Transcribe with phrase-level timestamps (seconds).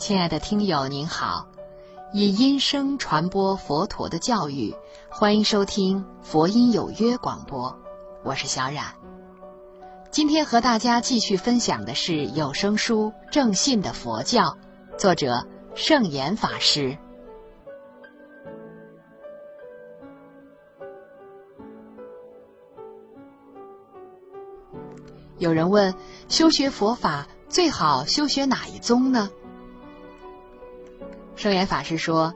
[0.00, 1.46] 亲爱的听友您好，
[2.14, 4.74] 以音声传播佛陀的教育，
[5.10, 7.78] 欢迎收听佛音有约广播，
[8.24, 8.82] 我是小冉。
[10.10, 14.44] 今天和大家继续分享的是有声书《正信的佛教》，
[14.96, 16.96] 作者圣严法师。
[25.36, 25.94] 有人问：
[26.30, 29.30] 修学佛法最好修学哪一宗呢？
[31.40, 32.34] 圣严法师说，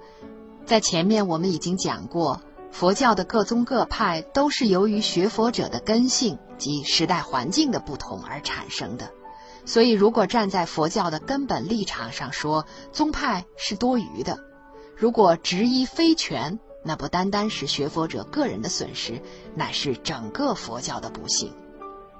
[0.64, 2.40] 在前面我们已经讲过，
[2.72, 9.10] 佛教的各宗各派都是由于学佛者的根性及时代环境的不同而产生的。
[9.66, 14.36] 所以，如果站在佛教的根本立场上说，宗派是多余的；
[14.96, 19.20] 如果执一非全，那不单单是学佛者个人的损失，
[19.54, 21.52] 乃是整个佛教的不幸。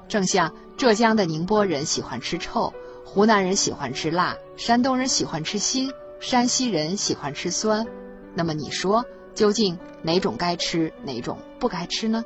[0.06, 2.74] 正像浙江的宁波人喜欢吃臭，
[3.06, 5.90] 湖南人喜欢吃辣，山东人喜欢吃辛，
[6.24, 7.86] 山西人喜欢吃酸。
[8.34, 12.24] 那么你说，究竟哪种该吃，哪种不该吃呢？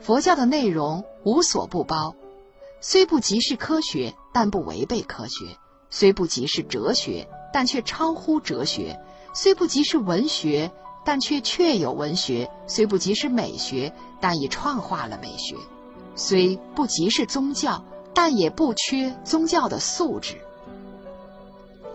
[0.00, 2.14] 佛教的内容无所不包，
[2.80, 5.46] 虽不即是科学，但不违背科学；
[5.90, 8.96] 虽不即是哲学，但却超乎哲学；
[9.34, 10.70] 虽不即是文学，
[11.04, 15.56] 但却确有文学；虽不即是美学，但已创化了美学。
[16.14, 20.36] 虽不即是宗教，但也不缺宗教的素质。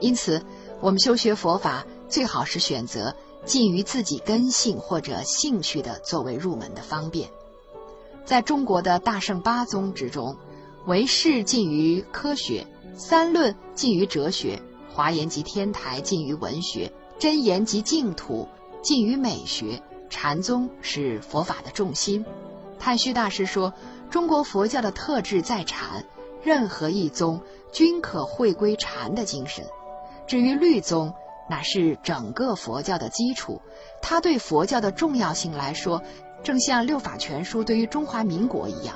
[0.03, 0.43] 因此，
[0.81, 3.15] 我们修学佛法最好是选择
[3.45, 7.29] 近于自己根性或者兴趣的作为入门的方便。
[8.25, 10.35] 在中国的大圣八宗之中，
[10.85, 14.61] 唯识近于科学，三论近于哲学，
[14.93, 18.49] 华严及天台近于文学，真言及净土
[18.81, 22.25] 近于美学，禅宗是佛法的重心。
[22.77, 23.73] 太虚大师说。
[24.11, 26.05] 中国佛教的特质在禅，
[26.43, 27.41] 任何一宗
[27.71, 29.65] 均可会归禅的精神。
[30.25, 31.13] 至于律宗，
[31.49, 33.61] 乃是整个佛教的基础。
[34.01, 36.01] 它对佛教的重要性来说，
[36.43, 38.95] 正像《六法全书》对于中华民国一样。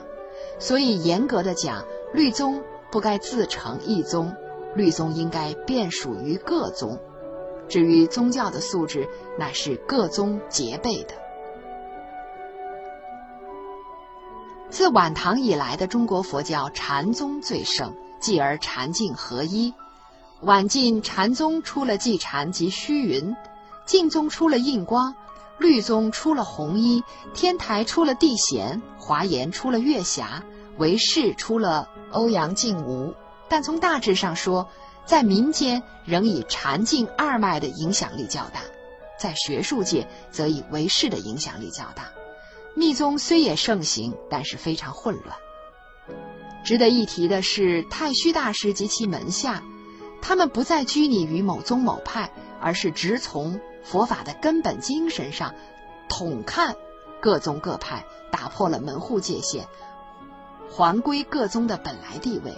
[0.60, 1.84] 所以，严格的讲，
[2.14, 4.36] 律宗不该自成一宗，
[4.76, 6.98] 律宗应该便属于各宗。
[7.68, 11.14] 至于宗教的素质，乃是各宗皆备的。
[14.70, 19.74] 自晚唐以来的中国佛教，禅宗最盛，继而禅净合一。
[20.42, 23.36] 晚晋禅宗出了寂禅及虚云，
[23.88, 25.16] 净宗出了印光，
[25.58, 27.04] 律宗出了弘一，
[27.34, 30.44] 天台出了地贤，华严出了月霞，
[30.78, 33.16] 唯识出了欧阳靖无。
[33.50, 34.70] 但从大致上说，
[35.06, 38.62] 在民间仍以禅净二脉的影响力较大，
[39.20, 42.12] 在学术界则以唯识的影响力较大。
[42.76, 45.36] 密宗虽也盛行，但是非常混乱。
[46.64, 49.64] 值得一提的是，太虚大师及其门下，
[50.22, 55.54] 他们不再拘泥于某宗某派，而是直从佛法的根本精神上
[56.10, 56.76] 统看
[57.22, 59.66] 各宗各派，打破了门户界限，
[60.70, 62.54] 还归各宗的本来地位。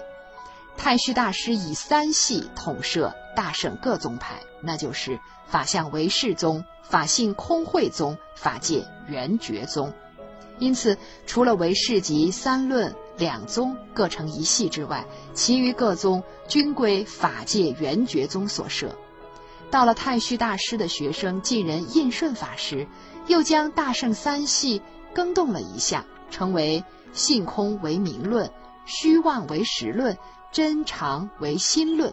[0.77, 9.93] 太虚大师以三系统摄大圣各宗派，那就是法相唯识宗、法性空慧宗、法界圆觉宗。
[10.57, 10.97] 因此，
[11.27, 18.95] 除了唯识及三论两宗各成一系之外，其余各宗均归法界圆觉宗所摄。
[19.69, 22.87] 到了太虚大师的学生晋人印顺法师，
[23.27, 24.81] 又将大圣三系
[25.13, 28.49] 更动了一下，称为性空为名论，
[28.85, 30.17] 虚妄为实论，
[30.51, 32.11] 真常为心论。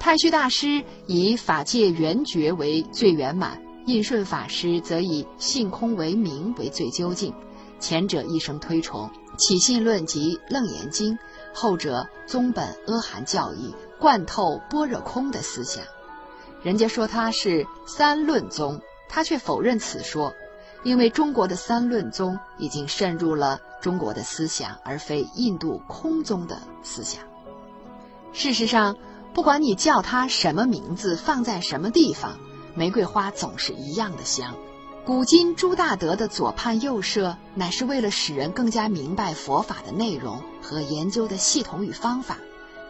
[0.00, 7.32] 太虚大师以法界圆觉为最圆满，印顺法师则以性空为名为最究竟。
[7.80, 11.14] 前者一生推崇《起信论》及《楞严经》，
[11.52, 15.84] 后者宗本阿含教义，贯透般若空的思想。
[16.62, 20.32] 人家说他是三论宗，他却否认此说，
[20.82, 27.22] 因为中国的三论宗已经渗入了中国的思想，而非印度空宗的思想。
[28.32, 28.96] 事实上，
[29.34, 32.38] 不管你叫它什么名字，放在什么地方，
[32.74, 34.54] 玫瑰花总是一样的香。
[35.06, 42.38] 古今朱大德的左盼右摄，乃是为了使人更加明白佛法的内容和研究的系统与方法。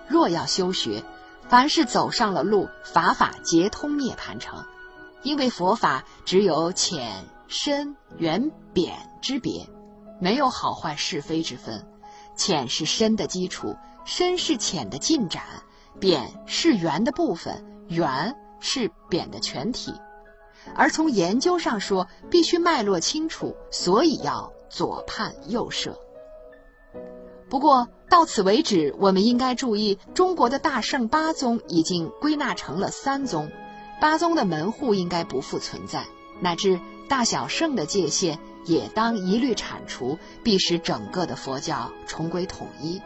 [0.06, 1.02] 若要修学，
[1.48, 4.64] 凡是走上了路，法法皆通涅盘城。
[5.24, 9.68] 因为佛法只有浅深圆扁之别，
[10.20, 11.84] 没有好坏是非之分。
[12.36, 13.74] 浅是深的基础，
[14.04, 15.42] 深是浅的进展，
[15.98, 19.92] 扁是圆的部分，圆是扁的全体。
[20.74, 25.98] 而从研究上说，必须脉络清楚，所以要左判右摄。
[27.48, 33.50] 不过到此为止，我们应该注意，中国的大圣八宗已经归纳成了三宗，
[34.00, 36.06] 八宗的门户应该不复存在，
[36.40, 43.00] 乃至大小圣的界限也当一律铲除，必使整个的佛教重归统一。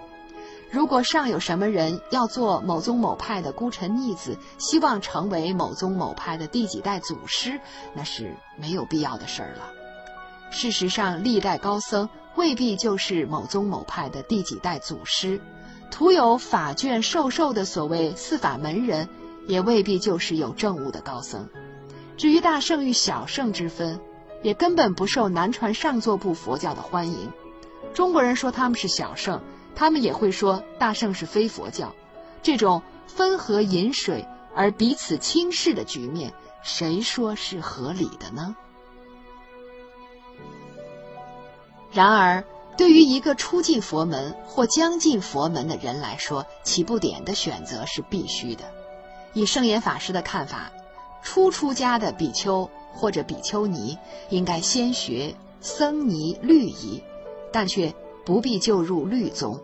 [0.70, 7.58] 如果尚有什么人要做某宗某派的孤臣逆子，希望成为某宗某派的第几代祖师，
[7.94, 9.70] 那是没有必要的事儿了。
[10.50, 15.40] 事实上，历代高僧未必就是某宗某派的第几代祖师，
[15.90, 19.08] 徒有法卷授受的所谓四法门人，
[19.46, 21.48] 也未必就是有政务的高僧。
[22.18, 23.98] 至于大圣与小圣之分，
[24.42, 27.32] 也根本不受南传上座部佛教的欢迎。
[27.94, 29.40] 中国人说他们是小圣。
[29.78, 31.94] 他们也会说大圣是非佛教，
[32.42, 36.34] 这种分河饮水而彼此轻视的局面，
[36.64, 38.56] 谁说是合理的呢？
[41.92, 42.42] 然而，
[42.76, 48.64] 对于一个初进佛门或将进佛门的人来说，起步点的选择是必须的。
[49.32, 50.72] 以圣严法师的看法，
[51.22, 53.96] 初出家的比丘或者比丘尼
[54.28, 57.00] 应该先学僧尼律仪，
[57.52, 57.94] 但却
[58.28, 59.58] 不必就入律宗。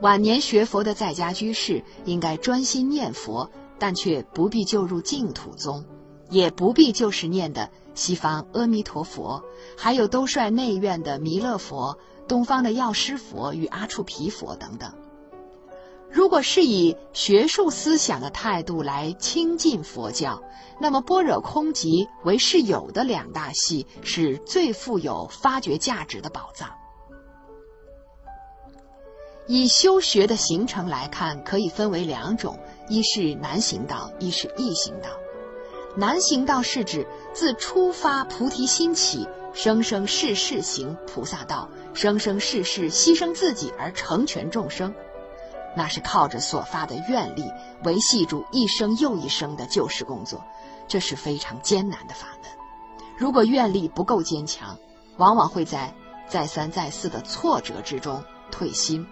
[0.00, 3.50] 晚年学佛的在家居士应该专心念佛，
[3.80, 5.84] 但却不必就入净土宗，
[6.28, 9.42] 也不必就是念的西方阿弥陀佛，
[9.76, 11.98] 还有兜率内院的弥勒佛、
[12.28, 14.92] 东方的药师佛与阿处毗佛等等。
[16.08, 20.40] 如果是以学术思想的态度来亲近佛教，
[20.80, 26.70] 那么般若空寂为是有的两大系是最富有发掘价值的宝藏。
[29.52, 32.56] 以修学的形成来看，可以分为两种：
[32.88, 35.08] 一是难行道，一是易行道。
[35.96, 37.04] 难行道是指
[37.34, 44.94] 自出发菩提心起，生生世世行菩萨道，生生世世牺牲自己而成全众生，
[45.76, 47.42] 那是靠着所发的愿力
[47.82, 50.44] 维系住一生又一生的救世工作，
[50.86, 52.48] 这是非常艰难的法门。
[53.18, 54.78] 如果愿力不够坚强，
[55.16, 55.92] 往往会在
[56.28, 59.04] 再三再四的挫折之中退心。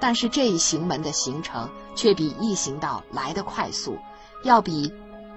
[0.00, 3.98] 但是这一行门的形成却比易行道来得快速，
[4.44, 4.92] 要比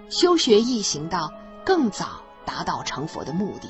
[0.10, 1.32] 修学易行道
[1.66, 3.70] 更早达到成佛的目的。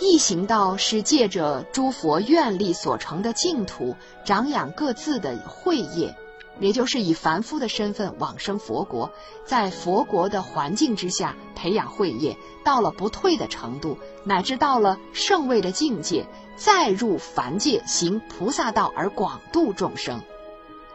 [0.00, 3.94] 易行道是借着诸佛愿力所成的净土，
[4.24, 6.16] 长养各自的慧业，
[6.58, 9.10] 也就是以凡夫的身份往生佛国，
[9.44, 16.26] 在佛国的环境之下培养慧业，到了不退的程度，乃至到了圣位的境界。
[16.56, 20.22] 再入凡界行菩萨道而广度众生，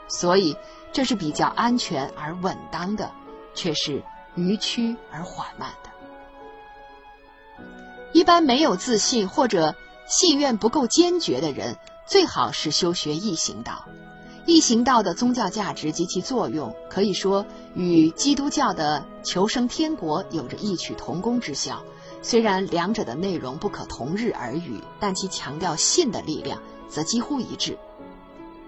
[0.08, 0.56] 所以
[0.92, 3.12] 这是比较安全而稳当的，
[3.54, 4.02] 却是
[4.36, 5.90] 迂曲而缓慢的。
[8.14, 9.76] 一般没有自信或者
[10.08, 11.78] 信愿不够坚决的人，
[12.08, 13.86] 最好是修学易行道。
[14.46, 17.46] 易行道的宗教价值及其作用，可以说
[17.76, 21.84] 与基督教的求生天国有着异曲同工之效。
[22.21, 27.77] 虽然两者的内容不可同日而语，但其强调信的力量则几乎一致。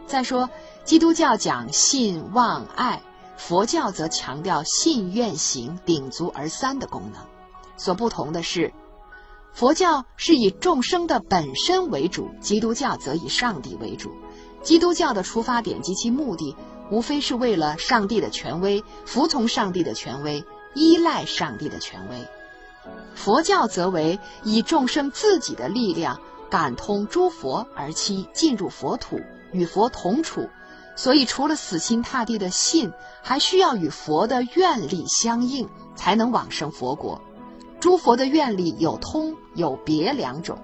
[0.07, 0.49] 再说，
[0.83, 3.01] 基督教讲信望爱，
[3.37, 7.21] 佛教则强调信愿行鼎足而三的功能。
[7.77, 8.73] 所不同的是，
[9.53, 14.11] 佛教是以众生的本身为主，基督教则以上帝为主。
[14.63, 16.55] 基督教的出发点及其目的，
[16.89, 20.43] 无非是为了上帝的权威，服从上帝的权威，
[20.73, 22.27] 依赖上帝的权威。
[23.15, 26.19] 佛教则为以众生自己的力量
[26.49, 29.19] 感通诸佛而期进入佛土，
[29.51, 30.49] 与佛同处。
[30.95, 37.21] 所以，除了死心塌地的信，还需要与佛的愿力相应，才能往生佛国。
[37.79, 40.59] 诸佛的愿力有通有别两种，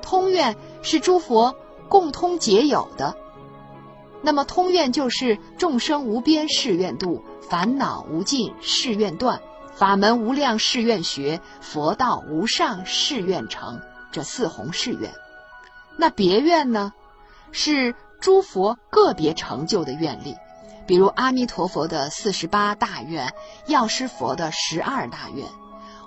[0.00, 1.54] 通愿是诸佛
[1.88, 3.14] 共通皆有的。
[4.22, 9.40] 那么，通愿就是众生无边誓愿度，烦恼无尽誓愿断。
[9.74, 13.80] 法门无量誓愿学，佛道无上誓愿成，
[14.12, 15.12] 这四弘誓愿。
[15.96, 16.92] 那别愿呢？
[17.50, 20.36] 是诸佛个别成就的愿力，
[20.86, 23.32] 比如阿弥陀佛的四十八大愿，
[23.66, 25.46] 药师佛的十二大愿。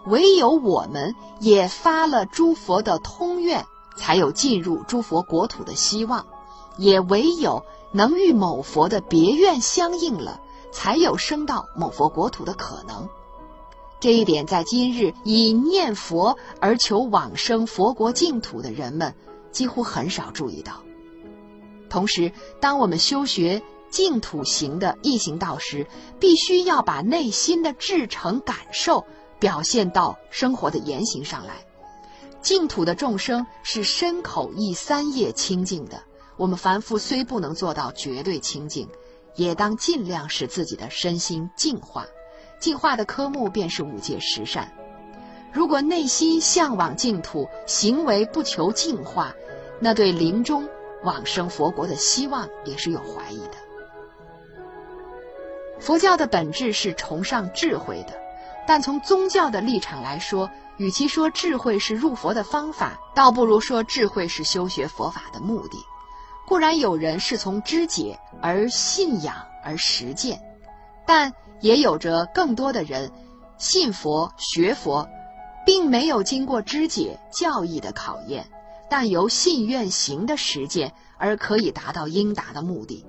[0.05, 3.65] 唯有我们也发了诸佛的通愿，
[3.97, 6.25] 才有进入诸佛国土的希望；
[6.77, 10.39] 也唯有能与某佛的别愿相应了，
[10.71, 13.09] 才有升到某佛国土的可能。
[14.07, 19.13] 这一点在今日以念佛而求往生佛国净土的人们
[19.51, 20.81] 几乎很少注意到。
[21.89, 25.85] 同时，当我们修学净土行的易行道时，
[26.21, 29.05] 必须要把内心的至诚感受
[29.41, 31.55] 表现到生活的言行上来。
[32.41, 36.01] 净土的众生是身口意三业清净的，
[36.37, 38.87] 我们凡夫虽不能做到绝对清净，
[39.35, 42.05] 也当尽量使自己的身心净化。
[42.59, 44.71] 净化的科目便是五戒十善。
[45.51, 49.33] 如果内心向往净土，行为不求净化，
[49.79, 50.67] 那对临终
[51.03, 53.53] 往生佛国的希望也是有怀疑的。
[55.79, 58.19] 佛教的本质是崇尚智慧的，
[58.67, 65.77] 但从宗教的立场来说，与其说智慧是入佛的方法，倒不如说智慧是修学佛法的目的。
[66.47, 70.41] 固然有人是从知解而信仰而实践，
[71.05, 73.11] 但也有着更多的人
[73.57, 75.07] 信佛学佛，
[75.65, 78.47] 并没有经过知解教义的考验，
[78.89, 83.05] 但由信愿行的实践而可以达到应达的目的。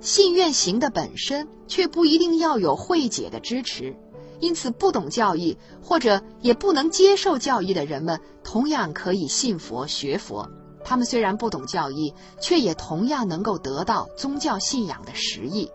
[0.00, 3.96] 信愿行的本身却不一定要有慧解的支持。
[4.38, 10.46] 因此，不懂教义或者也不能接受教义的人们，同样可以信佛学佛。
[10.84, 15.70] 他们虽然不懂教义，却也同样能够得到宗教信仰的实意。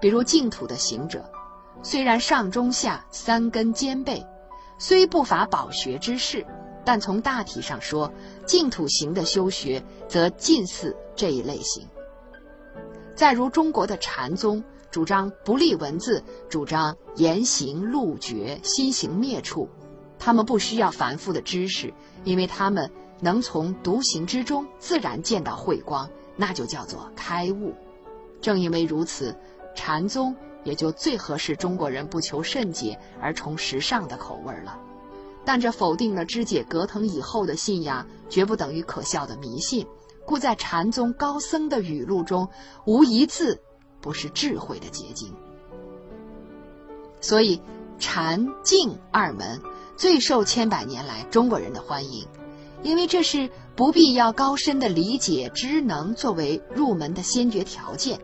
[0.00, 1.24] 比如净土的行者，
[1.88, 4.26] 虽然上中下三根兼备，
[4.76, 6.44] 虽不乏饱学之士，
[6.84, 8.12] 但从大体上说，
[8.44, 11.86] 净土行的修学则近似这一类型。
[13.14, 14.64] 再如中国的禅宗。
[14.90, 19.68] 主张不立文字，主张言行路绝，心行灭处。
[20.18, 21.92] 他们不需要繁复的知识，
[22.24, 22.90] 因为他们
[23.20, 27.74] 能从独行之中自然见到慧光，那就叫做开悟。
[28.40, 29.36] 正因为如此，
[29.74, 30.34] 禅宗
[30.66, 34.78] 也就最合适中国人不求甚解而崇时尚的口味了。
[35.46, 39.86] 但这否定了肢解隔腾以后的信仰，绝不等于可笑的迷信。
[40.26, 42.46] 故在禅宗高僧的语录中，
[42.84, 43.62] 无一字。
[43.98, 45.34] 不是智慧的结晶，
[47.20, 47.60] 所以
[47.98, 49.60] 禅净二门
[49.96, 52.24] 最受千百年来中国人的欢迎，
[52.84, 58.20] 因为这是不必要高深的理解知能作为入门的先决条件，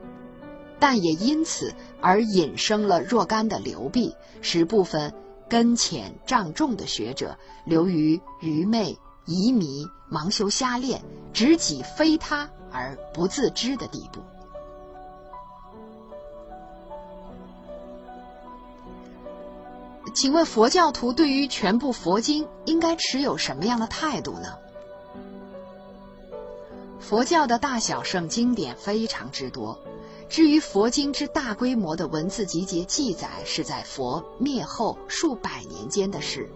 [0.83, 5.15] 但也因此而引生了若干的流弊，使部分
[5.49, 11.01] 根浅障重的学者流于愚昧、疑迷、盲修瞎练、
[11.33, 14.21] 执己非他而不自知的地步。
[20.17, 24.59] 请问佛教徒对于全部佛经应该持有什么样的态度呢？
[26.99, 29.79] 佛教的大小圣经典非常之多，
[30.33, 36.49] 至于佛经之大规模的文字集结记载，是在佛灭后数百年间的事。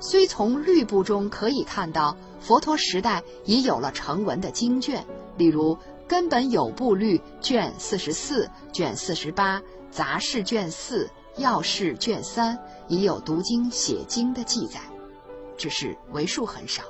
[0.00, 5.02] 虽从律部中可以看到，佛陀时代已有了成文的经卷，
[5.38, 5.74] 例如
[6.06, 11.08] 《根本有部律》卷四十四、卷四十八、杂事卷四。
[11.36, 14.78] 要事卷三已有读经写经的记载，
[15.56, 16.82] 只是为数很少。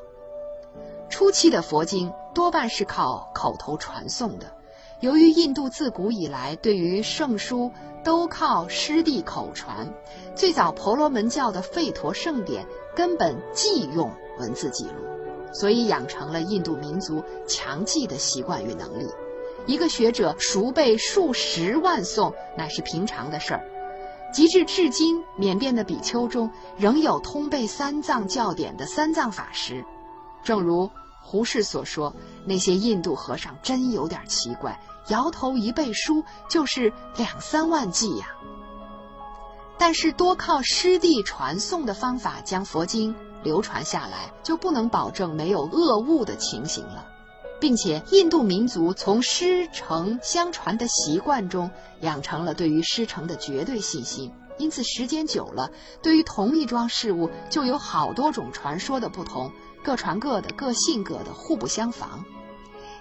[1.08, 4.52] 初期的佛经多半是靠口头传诵的，
[5.00, 7.72] 由于印度自古以来对于圣书
[8.04, 9.90] 都靠师弟口传，
[10.34, 14.92] 最早婆罗门教的吠陀圣典根本忌用文字记录，
[15.54, 19.08] 所以养成了印度民族强记的习惯与能力。
[19.66, 23.64] 一个学者熟背数十万颂，乃是平常的事儿。
[24.34, 29.82] 及至至今，缅甸的比丘中仍有通背三藏教典的三藏法师。
[30.42, 30.90] 正如
[31.20, 38.26] 胡适所说：“那些印度和尚真有点奇怪，摇头一背书就是两三万计呀。”
[39.78, 47.06] 但是多靠师弟传诵的方法将佛经流传下来，就不能保证没有恶误的情形了。
[47.60, 55.70] 并且，印度民族从师承相传的习惯中养成了对于师承的绝对信心，因此时间久了，
[56.02, 62.24] 对于同一桩事物就有好多种传说的不同，各传各的，各信各的，互不相妨。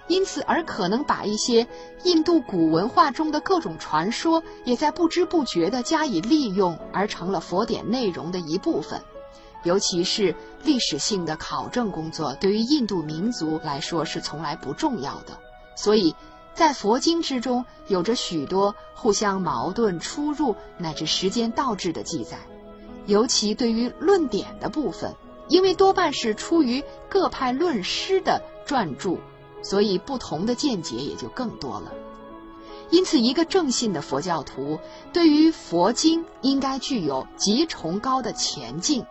[0.07, 1.67] 因此，而可能把一些
[2.03, 9.01] 印度古文化中的各种传说，也在不知不觉地加以利用，而成了佛典内容的一部分。
[9.63, 15.37] 尤其是历史性的考证工作，对于印度民族来说是从来不重要的。
[15.75, 16.15] 所以，
[16.55, 22.37] 在佛经之中有着许多互相矛盾、出入乃至时间倒置的记载。
[23.05, 25.13] 尤其对于论点的部分，
[25.49, 29.17] 因为多半是出于各派论师的撰著，
[29.61, 31.91] 所以不同的见解也就更多了。
[32.89, 34.79] 因此，一个正信的佛教徒
[35.11, 39.05] 对于佛经应该具有极崇高的前进。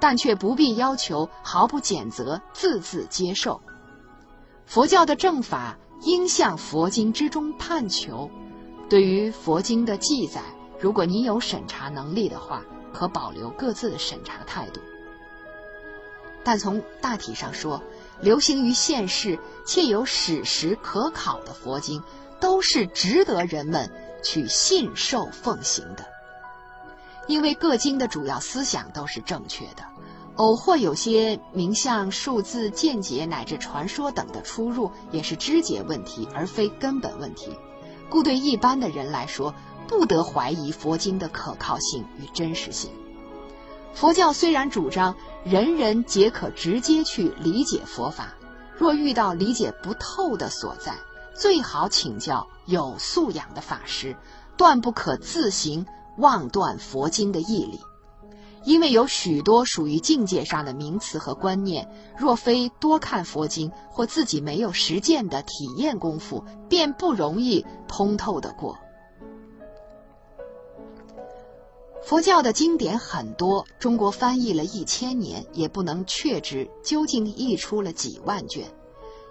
[0.00, 3.60] 但却不必要求毫不谴责，字字接受。
[4.64, 8.30] 佛教的正法应向佛经之中探求。
[8.88, 10.40] 对于佛经的记载，
[10.78, 14.80] 如果你有审查能力的话，可保留各自的审查态度。
[16.44, 17.82] 但从大体上说，
[18.20, 22.02] 流行于现世且有史实可考的佛经，
[22.40, 23.90] 都是值得人们
[24.22, 26.04] 去信受奉行的。
[27.26, 29.84] 因为各经的主要思想都是正确的，
[30.36, 37.54] 偶或有些名相、数字、见解乃至传说等的出入，也是枝节问题，而非根本问题。
[38.08, 39.54] 故对一般的人来说，
[39.86, 42.90] 不得怀疑佛经的可靠性与真实性。
[43.92, 45.14] 佛教虽然主张
[45.44, 48.34] 人人皆可直接去理解佛法，
[48.76, 50.94] 若遇到理解不透的所在，
[51.34, 54.16] 最好请教有素养的法师，
[54.56, 55.86] 断不可自行
[56.18, 57.80] 妄断佛经的义理。
[58.64, 68.76] 因为有许多属于境界上的名词和观念，若非多看佛经或自己没有实践的体验功夫，便不容易通透的过。
[72.08, 78.64] 佛教的经典很多，中国翻译了一千年，也不能确知究竟译出了几万卷。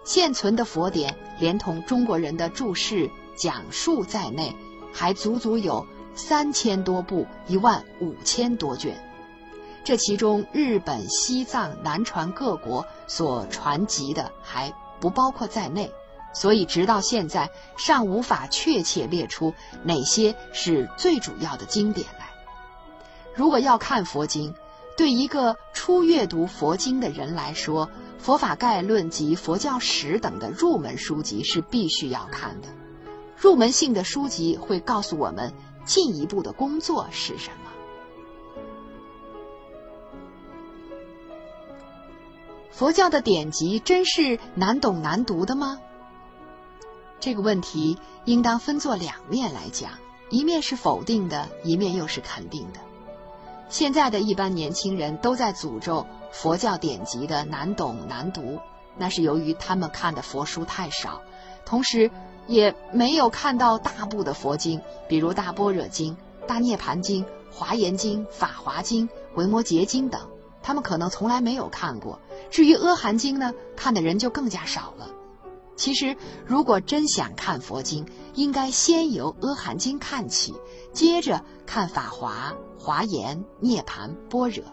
[0.03, 4.55] 现存的佛典，连同中国人的注释、讲述在内，
[4.93, 8.95] 还足足有三千多部，一万五千多卷。
[9.83, 15.91] 这其中，日本、西藏、南传各国所传集的还不包括在内，
[16.31, 22.36] 所以直到现在尚无法确切列出哪些是最主要的经典来。
[23.37, 24.55] 如果要看佛经，
[24.97, 27.85] 对一个初阅读佛经的人来说，
[28.17, 32.67] 《佛法概论》及《佛教史》等的入门书籍是必须要看的。
[33.37, 35.53] 入门性的书籍会告诉我们
[35.85, 37.71] 进一步的工作是什么。
[42.71, 45.79] 佛教的典籍真是难懂难读的吗？
[47.19, 49.91] 这个问题应当分作两面来讲，
[50.31, 52.79] 一面是否定的，一面又是肯定的。
[53.69, 58.59] 现在的一般年轻人都在诅咒佛教典籍的难懂难读，
[58.97, 61.21] 那是由于他们看的佛书太少，
[61.65, 62.09] 同时
[62.47, 66.13] 也没有看到大部的佛经，比如《大般若经》
[66.47, 70.21] 《大涅盘经》《华严经》《法华经》《维摩诘经》等，
[70.63, 72.19] 他们可能从来没有看过。
[72.49, 75.09] 至于《阿含经》呢，看的人就更加少了。
[75.77, 80.53] 其实，如果真想看佛经，应该先由《阿含经》看起，
[80.91, 82.51] 接着看《法华》。
[82.79, 84.63] 华严、涅盘、般若，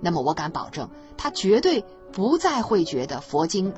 [0.00, 3.72] 那么我敢保证，他绝对不再会觉得佛经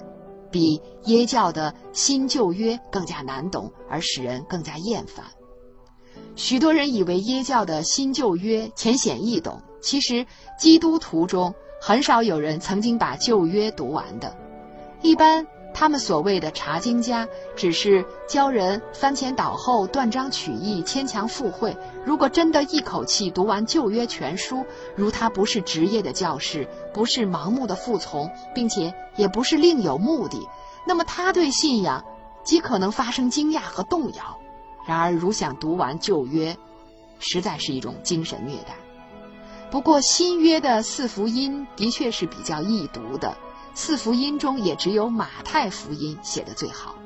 [0.51, 5.25] 比耶教的新旧约更加难懂，而使人更加厌烦。
[6.35, 10.27] 许多人以为耶教的新旧约浅显易懂，其实
[10.59, 14.37] 基督徒中很少有人曾经把旧约读完的，
[15.01, 15.47] 一般。
[15.79, 21.77] 他们所谓的查经家，只是教人翻前倒后、断章取义、牵强附会。
[22.03, 30.49] 如果真的一口气读完旧约全书，如他不是职业的教士，不是盲目的服从，并且也不是另有目的，
[30.87, 32.03] 那么他对信仰
[32.43, 34.39] 极可能发生惊讶和动摇。
[34.89, 36.57] 然而，如想读完旧约，
[37.19, 38.75] 实在是一种精神虐待。
[39.71, 43.37] 不过，新约的四福音的确是比较易读的。
[43.77, 46.97] 四福音中也只有马太福音写的最好。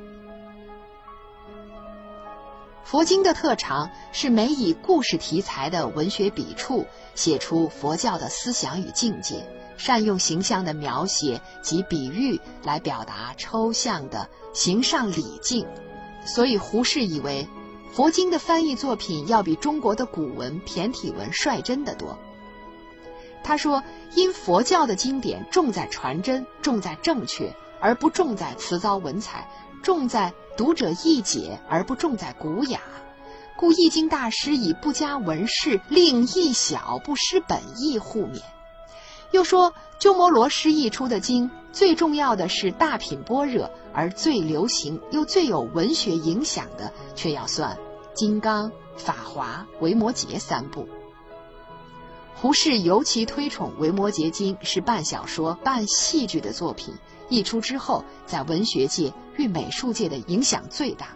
[2.85, 9.45] 佛经的特长是每以故事题材的文学笔触写出佛教的思想与境界，
[9.77, 15.67] 善用形象的描写及比喻来表达抽象的形上理境，
[16.25, 17.49] 所以胡适以为，
[17.93, 22.17] 佛经的翻译作品要比中国的古文骈体文率真的多。
[23.43, 23.83] 他说
[24.15, 29.49] ：“因佛教的经典重在传真，重在正确，而不重在辞藻文采；
[29.83, 32.81] 重在读者易解，而不重在古雅。
[33.57, 38.41] 故易经大师以不加文饰，令意小不失本意，互勉。
[39.33, 47.77] 又说鸠摩罗什译出的经，最重要的是大品般若，而最流行又最有文学影响的，却要算
[48.13, 50.89] 《金刚》《法华》《维摩诘》三部。”
[52.41, 56.95] 胡适尤其推崇《维摩诘经》，是半小说半戏剧的作品。
[57.29, 61.09] 译出之后，在文学界与美术界的影响最大。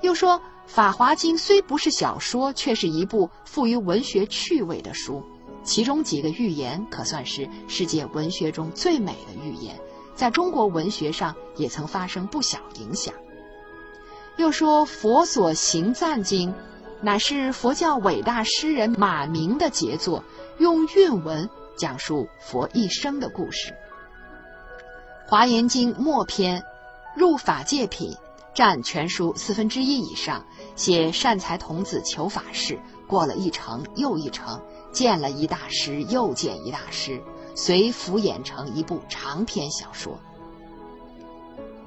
[0.00, 5.22] 又说《法华经》虽不是小说，却是一部富于文学趣味的书。
[5.64, 9.78] 其中几个寓言可算是世界文学中最美的寓言，
[10.14, 13.12] 在中国文学上也曾发生不小影响。
[14.38, 16.52] 又说《佛所行赞经》，
[17.00, 20.24] 乃是佛教伟大诗人马明的杰作。
[20.58, 23.70] 用韵文讲述佛一生的故事，
[25.30, 26.64] 《华严经》末篇
[27.14, 28.16] 入法界品
[28.52, 37.22] 占全书四分之一以上，写善财童子求法事，过了一程又一程，见了一大师又见一大师，
[37.54, 40.18] 随浮演成一部长篇小说。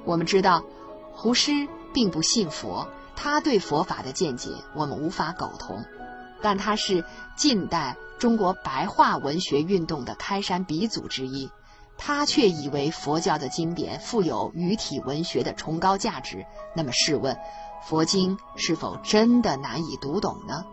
[0.06, 0.64] 我们知道，
[1.12, 5.84] 胡适并不信佛，他对佛法的见解我们无法苟同，
[6.40, 7.04] 但他是
[7.36, 11.50] 近代中国白话文学运动的开山鼻祖之一，
[11.96, 16.44] 他却以为佛教的经典富有语体文学的崇高价值。
[16.74, 17.36] 那么试问，
[17.84, 20.64] 佛经是否真的难以读懂呢？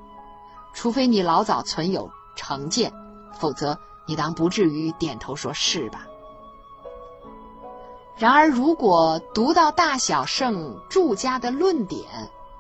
[0.73, 2.91] 除非你老早存有成见，
[3.34, 6.08] 否则你当不至于点头说是吧？
[8.19, 12.03] 然而，如果读到大小圣著家的论点，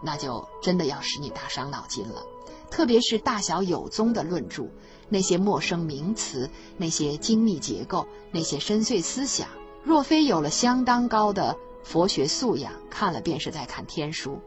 [0.01, 2.23] 那就真的要使你大伤脑筋了。
[2.71, 4.67] 特别是大小有宗的论著，
[5.09, 9.49] 那些陌生名词，那些精密结构，那些深邃思想，
[9.83, 14.39] 若非有了相当高的佛学素养，看了便是在看天书。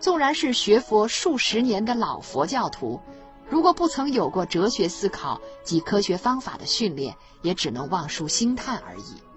[0.00, 2.98] 纵然是学佛数十年的老佛教徒，
[3.50, 9.27] 如果不曾有过哲学思考及科学方法的训练，也只能望书兴叹而已。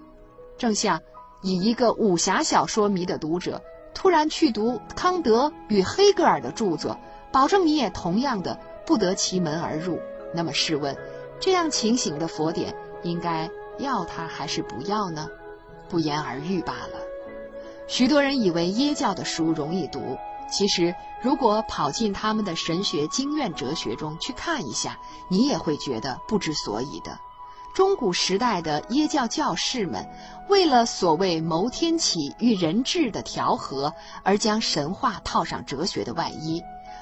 [0.58, 1.00] 正像
[1.42, 3.62] 以一个武侠小说迷的读者
[3.94, 6.98] 突然去读康德与黑格尔的著作，
[7.32, 9.98] 保证你也同样的不得其门而入。
[10.34, 10.96] 那么试问，
[11.40, 15.28] 这样情形的佛典应该要它还是不要呢？
[15.88, 16.98] 不言而喻罢了。
[17.86, 20.16] 许多人以为耶教的书容易读，
[20.50, 27.18] 其实如果跑进他们的神学经院哲学中去看一下，你也会觉得不知所以的。
[27.74, 30.06] 中古时代的耶教教士们，
[30.50, 36.60] 为了所谓谋天启与人治的调和，而将神话套上哲学的外衣，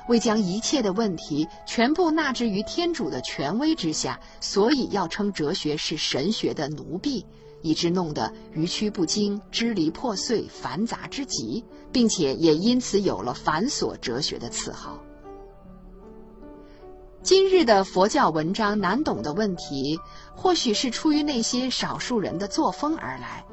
[0.09, 7.27] 为将一切的问题全部纳之于天主的权威之下，所以要称哲学是神学的奴婢，
[7.63, 14.97] 以致弄得迂曲不惊、支离破碎、繁杂之极，并且也因此有了繁琐哲学的赐号。
[17.23, 20.01] 今日的佛教文章难懂的问题，
[20.35, 23.45] 或许是出于那些少数人的作风而来。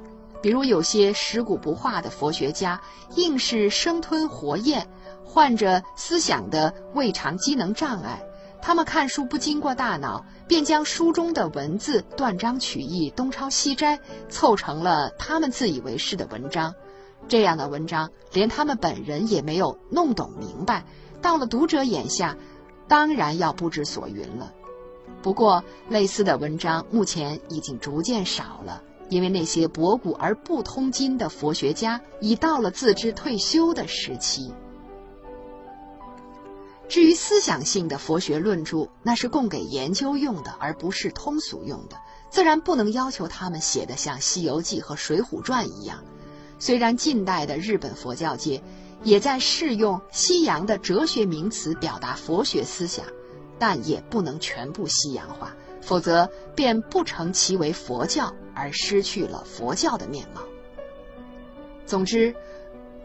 [0.41, 2.79] 比如有些食古不化的佛学家，
[3.15, 4.87] 硬是生吞活咽，
[5.25, 8.23] 患着思想的胃肠机能障碍。
[8.61, 13.99] 他们看书不经过大脑，便将书中的文字断章取义、东抄西摘，
[14.29, 16.73] 凑成了他们自以为是的文章。
[17.27, 20.85] 这样的文章，连他们本人也没有弄懂明白，
[21.21, 22.37] 到了读者眼下。
[22.87, 24.53] 当然要不知所云了。
[25.21, 34.53] 不过，类似的文章目前已经逐渐少了，因为那些博古而不通今的佛学家已到了自知退休的时期。
[36.87, 41.97] 至于思想性的佛学论著，那是供给研究用的，而不是通俗用的，
[42.29, 46.05] 自然不能要求他们写得像《西游记》和《水浒传》一样。
[46.59, 48.61] 虽然近代的日本佛教界。
[49.03, 53.05] 也在试用西洋的哲学名词表达佛学思想，
[53.59, 60.41] 但也不能全部西洋化，否则便不成其为佛教，而失去了佛教的面貌。
[61.85, 62.35] 总之，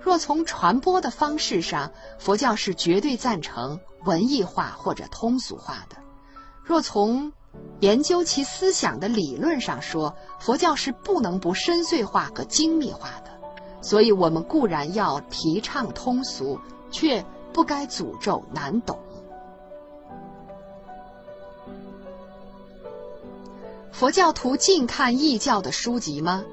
[0.01, 5.97] 若从传播的方式上，佛教是绝对赞成文艺化或者通俗化的；
[6.65, 7.33] 若从
[7.81, 13.32] 研究其思想的理论上说，佛教是不能不深邃化和精密化的。
[13.83, 16.59] 所以，我们固然要提倡通俗，
[16.91, 18.99] 却不该诅咒难懂。
[23.91, 26.45] 佛教徒尽看异教的书籍吗？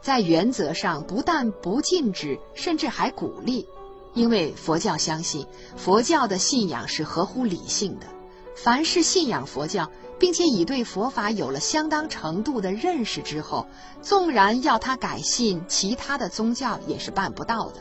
[0.00, 3.66] 在原则上，不但不禁止，甚至还鼓励，
[4.14, 8.06] 因为佛教相信，佛教的信仰是合乎理性的。
[8.54, 9.90] 凡是信仰佛教。
[10.22, 13.66] 并且已对佛法有了相当程度的认识之后，
[14.02, 17.80] 纵然要他改信其他的宗教，也是办不到的。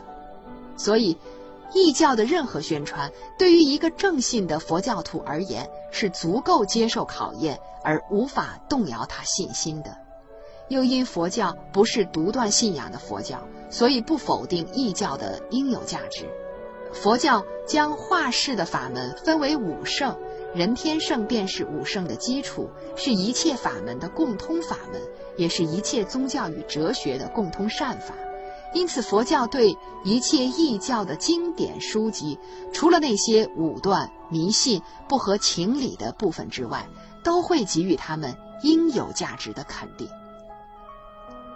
[0.76, 1.20] 所以，
[1.72, 9.96] 异教的任何宣传，对于一个正信的佛教徒而言，是足够接受考验而无法动摇他信心的。
[10.68, 16.28] 又因佛教不是独断信仰的佛教，所以不否定异教的应有价值。
[16.92, 20.18] 佛教将化世的法门分为五圣。
[20.54, 25.02] 人天圣便是五圣的基础，是一切法门的共通法门，
[25.38, 28.14] 也是一切宗教与哲学的共通善法。
[28.74, 32.38] 因此，佛教对一切异教的经典书籍，
[32.74, 36.86] 除了那些武断、迷信、不合情理的部分之外，
[37.24, 40.08] 都会给予他们应有价值的肯定。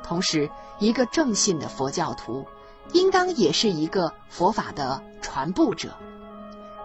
[0.04, 2.46] 同时，一个正信的佛教徒，
[2.94, 5.90] 应当也是一个佛法的传播者。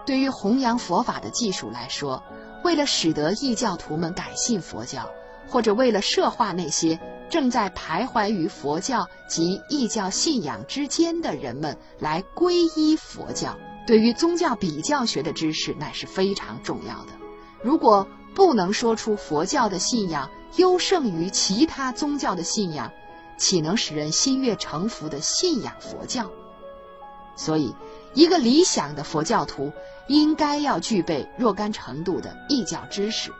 [0.05, 2.21] 对于弘扬佛法的技术来说，
[2.63, 5.09] 为了使得异教徒们改信佛教，
[5.47, 17.13] 或者为了摄化那些正在徘徊于佛教及异教信仰之间的人们来皈依佛教，对于宗教比较学的知识乃是非常重要的。
[17.63, 22.91] 如果不能说出佛教的信仰优胜于其他宗教的信仰，
[23.37, 26.29] 岂能使人心悦诚服的信仰佛教？
[27.35, 27.73] 所以，
[28.13, 29.71] 一个理想的佛教徒
[30.07, 33.31] 应该要具备若干程度的异教知识。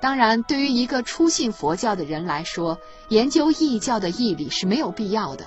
[0.00, 2.78] 当然，对于一个初信佛教的人来说，
[3.08, 5.46] 研究异教的义理是没有必要的。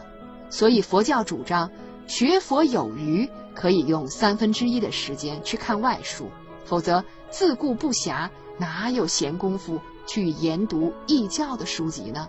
[0.49, 1.69] 所以，佛教主张
[2.07, 6.31] 学佛有余，可以用三分之一的时间去看外书，
[6.65, 12.27] 否则自顾不暇，哪有闲工夫去研读异教的书籍呢？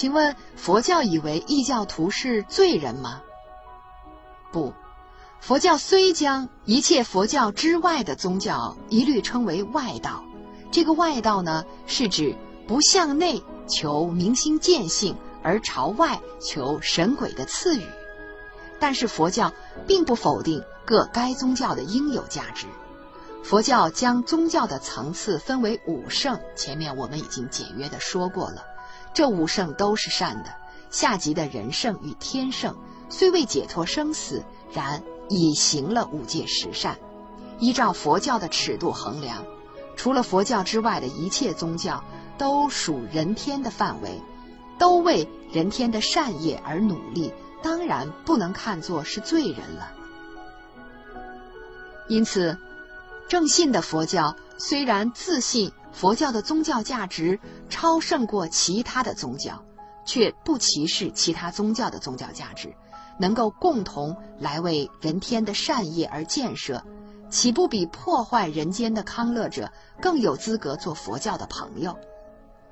[0.00, 3.20] 请问佛教以为异教徒是罪人吗？
[4.50, 4.72] 不，
[5.40, 10.24] 佛教虽将一切佛教之外的宗教一律称为外道，
[10.72, 12.34] 这个外道呢，是指
[12.66, 17.84] 不向内求明心见性，而朝外求神鬼的赐予。
[18.78, 19.52] 但是佛教
[19.86, 22.64] 并不否定各该宗教的应有价值。
[23.44, 28.64] 佛教将宗教的层次分为五圣，前面我们已经简约的说过了。
[29.12, 30.50] 这五圣都是善的，
[30.90, 32.76] 下级的人圣与天圣
[33.08, 36.96] 虽未解脱生死，然已行了五戒十善。
[37.58, 39.44] 依照佛教的尺度衡量，
[39.96, 42.02] 除了佛教之外的一切宗教
[42.38, 44.22] 都属人天的范围，
[44.78, 49.92] 都为人天的善业而努力，当然不能看作是罪人了。
[52.08, 52.56] 因此，
[53.28, 55.72] 正信的佛教虽然自信。
[55.92, 59.62] 佛教的宗教价值超胜过其他的宗教，
[60.04, 62.74] 却不歧视其他宗教的宗教价值，
[63.18, 66.82] 能够共同来为人天的善业而建设，
[67.28, 71.96] 岂不比破坏人间的康乐者更有资格做佛教的朋友？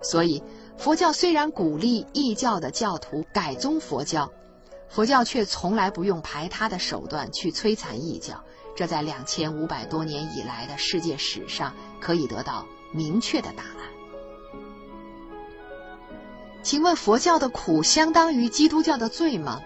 [0.00, 0.42] 所以，
[0.76, 4.31] 佛教虽然鼓励异教的教徒改宗佛教，
[4.88, 8.42] 佛教却从来不用排他的手段去摧残异教。
[8.76, 12.64] 这在两千五百多年以来的世界史上可以得到。
[12.92, 13.72] 明确的答案。
[16.62, 19.61] 请问佛教的苦相当于基督教的罪吗？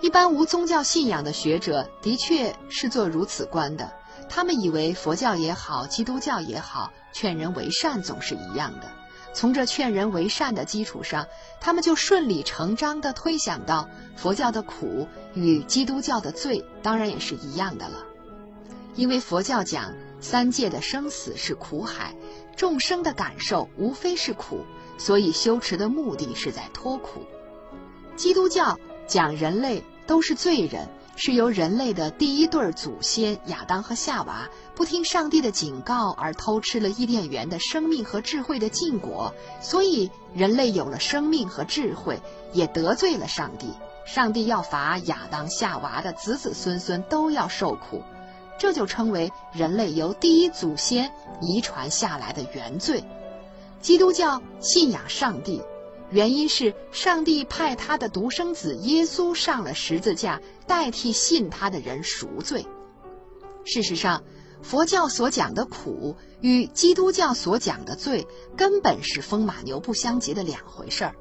[0.00, 3.92] 一般无宗教信仰的学者的确是做如此观的。
[4.28, 8.88] 他们以为佛教也好，基督教也好，劝人为善总是一样的。
[9.32, 11.26] 从这劝人为善的基础上，
[11.60, 18.04] 他们就顺理成章地推想到佛教的苦与基督教的罪当然也是一样的了，
[18.94, 19.92] 因为佛教讲。
[20.24, 22.14] 三界的生死是苦海，
[22.56, 24.60] 众生的感受无非是苦，
[24.96, 27.20] 所以修持的目的是在脱苦。
[28.16, 42.18] 基督教讲人类都是罪人，是由人类的第一对祖先亚当和夏娃不听上帝的警告而偷吃了伊甸园的生命和智慧的禁果，所以人类有了生命和智慧，
[42.54, 43.66] 也得罪了上帝。
[44.06, 48.02] 上帝要罚亚当、夏娃的子子孙孙都要受苦。
[48.58, 53.04] 这就称为人类由第一祖先遗传下来的原罪。
[53.80, 55.60] 基督教信仰上帝，
[56.10, 62.64] 原因是上帝派他的独生子耶稣上了十字架，代替信他的人赎罪。
[63.64, 64.22] 事实上，
[64.62, 71.14] 佛教所讲的苦与基督教所讲的罪根本是风马牛不相及的两回事儿。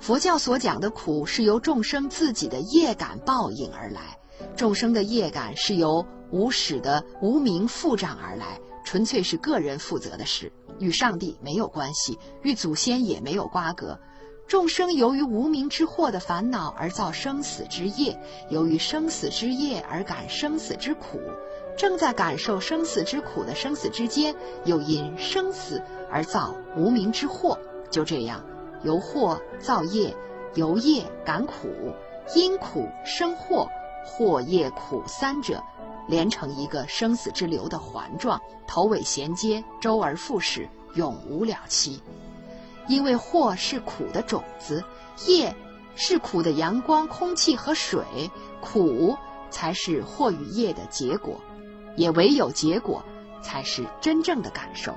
[0.00, 4.18] 佛教所讲的苦是由众生自己的业感报应而来，
[4.56, 6.04] 众生的业感是由。
[6.30, 13.98] 无始的无名复长而来，纯粹是个人负责的事，与上帝没有关系，与祖先也没有瓜葛。
[14.46, 18.16] 众生由于无名之祸的烦恼而造生死之业，
[18.48, 21.20] 由于生死之业而感生死之苦，
[21.76, 27.58] 正在感受生死之苦的生死之间，又因生死而造无名之祸。
[27.90, 28.44] 就这样，
[28.84, 30.14] 由祸造业，
[30.54, 31.68] 由业感苦，
[32.36, 33.68] 因苦生祸，
[34.04, 35.60] 祸业苦三者。
[36.06, 42.00] 连成一个生死之流的环状，头尾衔接，周而复始，永无了期。
[42.88, 44.84] 因为祸是苦的种子，
[45.26, 45.54] 业
[45.96, 48.04] 是苦的阳光、空气和水，
[48.60, 49.16] 苦
[49.50, 51.40] 才是祸与业的结果，
[51.96, 53.02] 也唯有结果
[53.42, 54.94] 才是真正的感受。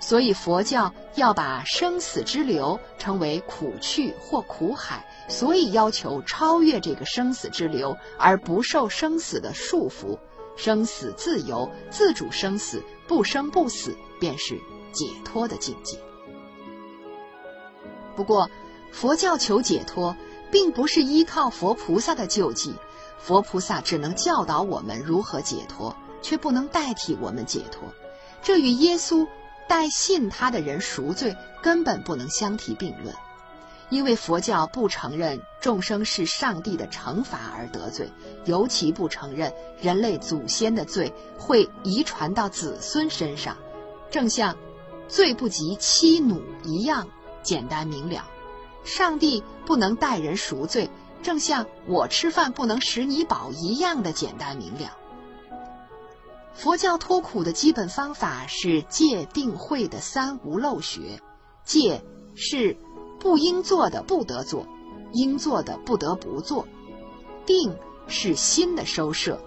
[0.00, 10.18] 所以佛教要把生死之流称为苦趣或苦海，所以要求超越这个生死之流，而不受生死的束缚。
[10.56, 14.60] 生死自由，自主生死，不生不死，便是
[14.92, 15.98] 解脱的境界。
[18.16, 18.48] 不过，
[18.92, 20.16] 佛教求解脱，
[20.50, 22.74] 并不是依靠佛菩萨的救济，
[23.18, 27.88] 佛菩萨只能教导我们如何解脱，却不能代替我们解脱。
[28.40, 29.26] 这与耶稣
[29.68, 33.12] 代信他的人赎罪，根本不能相提并论。
[33.90, 38.10] 因为佛教不承认众生是上帝的惩罚而得罪，
[38.44, 43.56] 尤其不承认人类祖先的罪会遗传到子孙身上。
[44.10, 44.56] 正像
[45.08, 47.08] 罪不及妻奴一样
[47.42, 48.24] 简单明了。
[48.84, 50.90] 上帝不能代人赎罪，
[51.22, 54.96] 正像我吃饭不能使你饱一样的简单明了。
[56.54, 61.20] 佛教脱苦的基本方法是戒定慧的三无漏学。
[61.64, 62.04] 戒
[62.36, 62.76] 是
[63.24, 64.66] 不应做的不得做，
[65.12, 66.68] 应做的不得不做。
[67.46, 67.74] 定
[68.06, 69.40] 是心的收摄，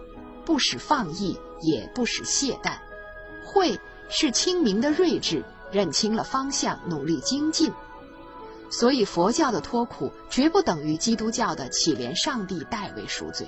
[0.44, 2.80] 不使放逸，也不使懈怠。
[3.46, 7.72] 慧是清明的睿智，认清了方向，努力精进。
[8.72, 13.48] 所以佛教的脱苦绝不等于基督教的乞怜上帝代为赎罪。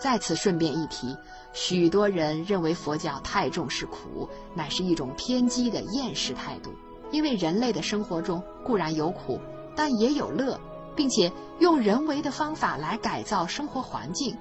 [0.00, 1.16] 在此顺便一提，
[1.52, 6.74] 许多人认为佛教太重视苦，乃是一种偏激的厌世态度。
[7.10, 9.40] 因为人类的生活中固然有苦，
[9.74, 10.58] 但也有乐，
[10.94, 14.36] 并且用人为的方法来改造生活环境，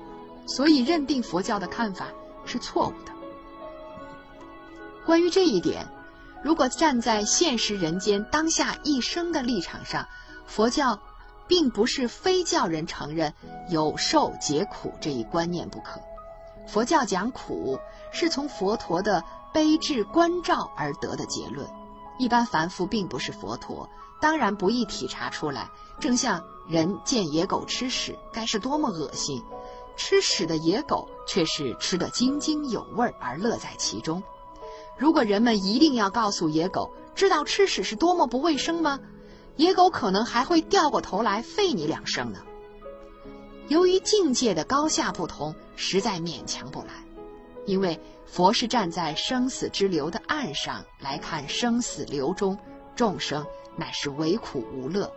[0.45, 2.07] 所以认定佛教的看法
[2.45, 3.11] 是错误的。
[5.05, 5.85] 关于这一点，
[6.43, 10.07] 如果站在现实人间当下一生的立场上，
[10.47, 10.99] 佛教
[11.47, 13.33] 并不是非叫人承认
[13.69, 16.01] 有受解苦这一观念不可。
[16.67, 17.79] 佛教讲苦，
[18.11, 19.23] 是从佛陀的
[19.53, 21.67] 悲智关照而得的结论。
[22.17, 23.89] 一般凡夫并不是佛陀，
[24.21, 25.69] 当然不易体察出来。
[25.99, 29.43] 正像人见野狗吃屎，该是多么恶心！
[29.97, 34.21] 吃屎的野狗却是吃得津津有味而乐在其中。
[34.97, 38.99] 如果人们一定要告诉野狗，知道吃屎是多么不卫生吗？
[39.55, 42.41] 野狗可能还会掉过头来吠你两声呢。
[43.69, 47.04] 由于境界的高下不同，实在勉强不来。
[47.65, 52.57] 因为佛是站在生死之流的岸上来看生死流中
[52.95, 55.11] 众生乃是唯苦无乐，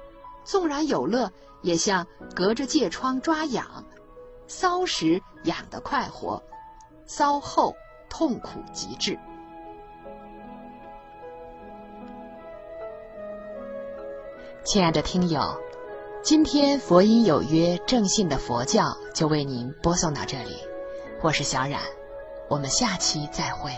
[0.44, 1.30] 纵然有乐，
[1.62, 3.84] 也像隔着疥疮抓痒，
[4.48, 6.42] 搔时痒得快活，
[7.06, 7.74] 搔后
[8.08, 9.18] 痛苦极致。
[14.64, 15.40] 亲爱的听友，
[16.22, 20.56] 今天佛音有约正信的佛教就为您播送到这里，
[21.22, 21.97] 我是小冉。
[22.48, 23.70] 我们下期再会。